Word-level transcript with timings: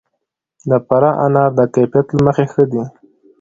د 0.69 0.71
فراه 0.85 1.15
انار 1.25 1.49
د 1.59 1.61
کیفیت 1.75 2.07
له 2.15 2.19
مخې 2.25 2.45
ښه 2.51 2.63
دي. 2.71 2.83